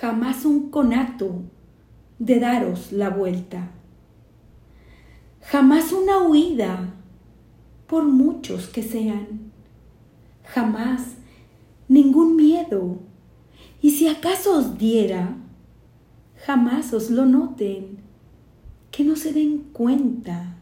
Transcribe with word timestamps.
jamás 0.00 0.44
un 0.44 0.70
conato 0.70 1.42
de 2.20 2.38
daros 2.38 2.92
la 2.92 3.10
vuelta, 3.10 3.70
jamás 5.40 5.92
una 5.92 6.22
huida, 6.22 6.94
por 7.88 8.04
muchos 8.04 8.68
que 8.68 8.82
sean, 8.82 9.50
jamás 10.44 11.16
ningún 11.88 12.36
miedo, 12.36 12.98
y 13.82 13.90
si 13.90 14.06
acaso 14.06 14.58
os 14.58 14.78
diera, 14.78 15.36
jamás 16.46 16.92
os 16.92 17.10
lo 17.10 17.26
noten, 17.26 17.98
que 18.92 19.02
no 19.02 19.16
se 19.16 19.32
den 19.32 19.70
cuenta, 19.72 20.58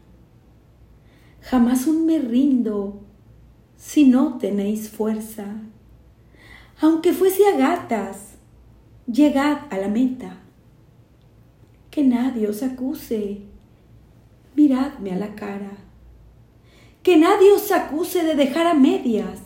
jamás 1.41 1.85
un 1.85 2.07
me 2.07 2.17
rindo 2.17 3.01
si 3.75 4.05
no 4.05 4.39
tenéis 4.39 4.89
fuerza, 4.89 5.45
aunque 6.81 7.13
fuese 7.13 7.45
a 7.47 7.55
gatas, 7.55 8.26
llegad 9.07 9.59
a 9.69 9.77
la 9.77 9.87
meta 9.87 10.37
que 11.89 12.03
nadie 12.03 12.47
os 12.47 12.61
acuse. 12.61 13.39
Miradme 14.55 15.13
a 15.13 15.17
la 15.17 15.33
cara. 15.33 15.77
Que 17.01 17.17
nadie 17.17 17.51
os 17.53 17.71
acuse 17.71 18.23
de 18.23 18.35
dejar 18.35 18.67
a 18.67 18.73
medias 18.73 19.39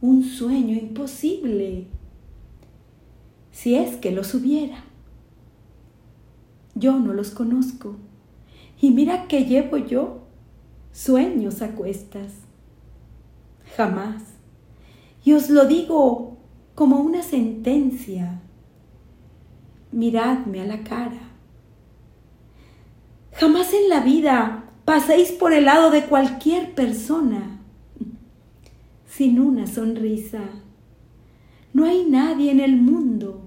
un 0.00 0.22
sueño 0.22 0.74
imposible. 0.74 1.86
Si 3.50 3.74
es 3.74 3.96
que 3.96 4.10
los 4.10 4.34
hubiera. 4.34 4.84
Yo 6.74 6.98
no 6.98 7.12
los 7.12 7.30
conozco. 7.30 7.96
Y 8.80 8.90
mira 8.90 9.28
que 9.28 9.44
llevo 9.44 9.76
yo 9.76 10.20
sueños 10.92 11.60
a 11.60 11.72
cuestas. 11.72 12.32
Jamás. 13.76 14.22
Y 15.24 15.32
os 15.32 15.50
lo 15.50 15.66
digo 15.66 16.33
como 16.74 17.00
una 17.00 17.22
sentencia. 17.22 18.40
Miradme 19.92 20.60
a 20.60 20.66
la 20.66 20.82
cara 20.82 21.34
Jamás 23.34 23.74
en 23.74 23.88
la 23.88 24.00
vida 24.00 24.64
paséis 24.84 25.32
por 25.32 25.52
el 25.52 25.64
lado 25.64 25.90
de 25.90 26.04
cualquier 26.04 26.74
persona 26.74 27.58
sin 29.06 29.40
una 29.40 29.66
sonrisa. 29.66 30.42
No 31.72 31.84
hay 31.84 32.04
nadie 32.04 32.52
en 32.52 32.60
el 32.60 32.76
mundo 32.76 33.42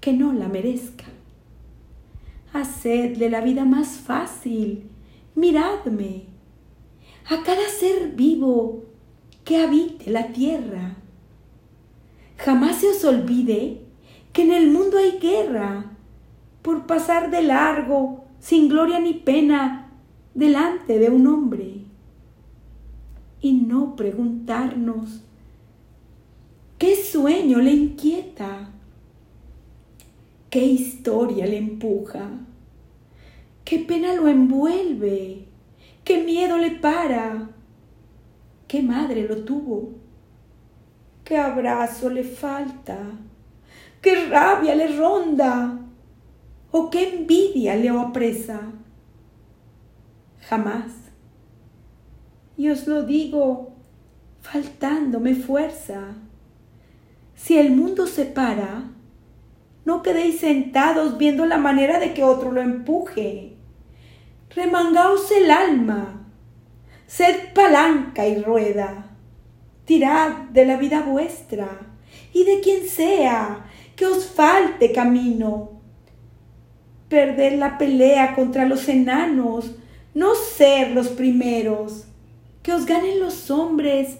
que 0.00 0.12
no 0.12 0.32
la 0.32 0.48
merezca. 0.48 1.06
Hacedle 2.52 3.30
la 3.30 3.40
vida 3.40 3.64
más 3.64 3.96
fácil. 3.96 4.90
Miradme 5.34 6.24
a 7.30 7.42
cada 7.42 7.68
ser 7.68 8.12
vivo 8.12 8.84
que 9.44 9.62
habite 9.62 10.10
la 10.10 10.28
tierra. 10.28 10.96
Jamás 12.44 12.76
se 12.76 12.88
os 12.88 13.04
olvide 13.04 13.80
que 14.32 14.42
en 14.42 14.52
el 14.52 14.70
mundo 14.70 14.96
hay 14.96 15.18
guerra 15.18 15.92
por 16.62 16.86
pasar 16.86 17.30
de 17.30 17.42
largo 17.42 18.24
sin 18.38 18.68
gloria 18.68 18.98
ni 18.98 19.12
pena, 19.12 19.92
delante 20.34 20.98
de 20.98 21.10
un 21.10 21.26
hombre. 21.26 21.84
Y 23.42 23.52
no 23.52 23.94
preguntarnos, 23.94 25.22
¿qué 26.78 26.96
sueño 26.96 27.58
le 27.58 27.72
inquieta? 27.72 28.70
¿Qué 30.48 30.64
historia 30.64 31.46
le 31.46 31.58
empuja? 31.58 32.30
¿Qué 33.64 33.78
pena 33.80 34.14
lo 34.14 34.28
envuelve? 34.28 35.44
¿Qué 36.04 36.24
miedo 36.24 36.56
le 36.56 36.70
para? 36.72 37.50
¿Qué 38.66 38.82
madre 38.82 39.28
lo 39.28 39.44
tuvo? 39.44 40.00
¿Qué 41.30 41.38
abrazo 41.38 42.10
le 42.10 42.24
falta? 42.24 42.98
¿Qué 44.02 44.26
rabia 44.26 44.74
le 44.74 44.96
ronda? 44.96 45.78
¿O 46.72 46.90
qué 46.90 47.18
envidia 47.18 47.76
le 47.76 47.92
opresa? 47.92 48.60
Jamás. 50.40 50.90
Y 52.56 52.68
os 52.68 52.88
lo 52.88 53.04
digo 53.04 53.76
faltándome 54.40 55.36
fuerza. 55.36 56.16
Si 57.36 57.56
el 57.56 57.76
mundo 57.76 58.08
se 58.08 58.24
para, 58.24 58.90
no 59.84 60.02
quedéis 60.02 60.40
sentados 60.40 61.16
viendo 61.16 61.46
la 61.46 61.58
manera 61.58 62.00
de 62.00 62.12
que 62.12 62.24
otro 62.24 62.50
lo 62.50 62.60
empuje. 62.60 63.56
Remangaos 64.52 65.30
el 65.30 65.48
alma, 65.52 66.26
sed 67.06 67.54
palanca 67.54 68.26
y 68.26 68.42
rueda. 68.42 69.09
Tirad 69.90 70.50
de 70.52 70.66
la 70.66 70.76
vida 70.76 71.02
vuestra 71.02 71.68
y 72.32 72.44
de 72.44 72.60
quien 72.60 72.86
sea 72.86 73.66
que 73.96 74.06
os 74.06 74.24
falte 74.24 74.92
camino 74.92 75.80
perder 77.08 77.58
la 77.58 77.76
pelea 77.76 78.36
contra 78.36 78.66
los 78.66 78.88
enanos, 78.88 79.72
no 80.14 80.36
ser 80.36 80.92
los 80.92 81.08
primeros, 81.08 82.04
que 82.62 82.72
os 82.72 82.86
ganen 82.86 83.18
los 83.18 83.50
hombres 83.50 84.18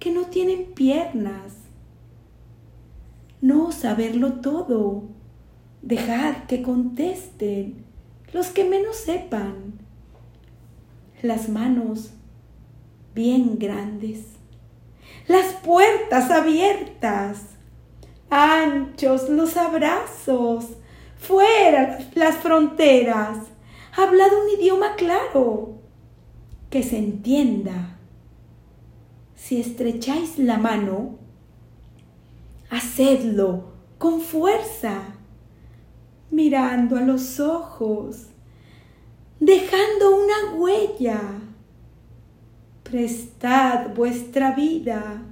que 0.00 0.10
no 0.10 0.22
tienen 0.24 0.72
piernas. 0.74 1.54
No 3.40 3.70
saberlo 3.70 4.40
todo, 4.40 5.04
dejad 5.82 6.46
que 6.48 6.62
contesten 6.62 7.84
los 8.32 8.48
que 8.48 8.64
menos 8.64 8.96
sepan. 8.96 9.74
Las 11.22 11.48
manos 11.48 12.10
bien 13.14 13.56
grandes, 13.60 14.36
las 15.26 15.54
puertas 15.54 16.30
abiertas, 16.30 17.40
anchos 18.30 19.28
los 19.28 19.56
abrazos, 19.56 20.66
fuera 21.18 21.98
las 22.14 22.36
fronteras, 22.36 23.38
hablad 23.96 24.28
un 24.44 24.60
idioma 24.60 24.94
claro, 24.96 25.78
que 26.70 26.82
se 26.82 26.98
entienda. 26.98 27.98
Si 29.34 29.60
estrecháis 29.60 30.38
la 30.38 30.58
mano, 30.58 31.18
hacedlo 32.70 33.72
con 33.98 34.20
fuerza, 34.20 35.02
mirando 36.30 36.96
a 36.96 37.00
los 37.00 37.40
ojos, 37.40 38.26
dejando 39.40 40.16
una 40.16 40.54
huella. 40.54 41.20
Prestad 42.90 43.94
vuestra 43.94 44.52
vida, 44.52 45.22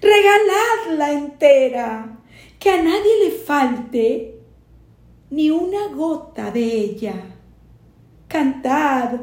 regaladla 0.00 1.12
entera, 1.12 2.18
que 2.58 2.70
a 2.70 2.82
nadie 2.82 3.24
le 3.24 3.30
falte 3.30 4.40
ni 5.30 5.50
una 5.50 5.88
gota 5.88 6.50
de 6.50 6.64
ella. 6.64 7.14
Cantad, 8.28 9.20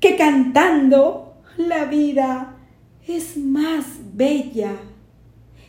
que 0.00 0.16
cantando 0.16 1.34
la 1.56 1.84
vida 1.84 2.56
es 3.06 3.36
más 3.36 3.84
bella. 4.14 4.72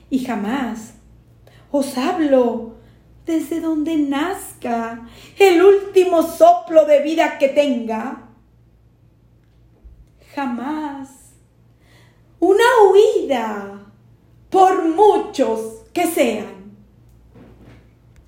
Y 0.09 0.19
jamás 0.19 0.93
os 1.71 1.97
hablo 1.97 2.77
desde 3.25 3.59
donde 3.59 3.97
nazca 3.97 5.05
el 5.37 5.61
último 5.61 6.23
soplo 6.23 6.85
de 6.85 7.01
vida 7.01 7.37
que 7.37 7.49
tenga. 7.49 8.26
Jamás 10.37 11.33
una 12.39 12.63
huida, 12.91 13.87
por 14.51 14.87
muchos 14.87 15.81
que 15.91 16.05
sean. 16.05 16.56